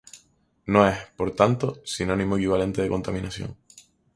[0.65, 3.55] No es, por tanto, sinónimo o equivalente de contaminación.